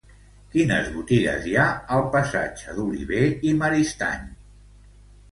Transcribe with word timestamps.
Quines 0.53 0.87
botigues 0.93 1.43
hi 1.49 1.51
ha 1.59 1.65
al 1.97 2.07
passatge 2.15 2.73
d'Olivé 2.77 3.19
i 3.49 3.53
Maristany? 3.59 4.25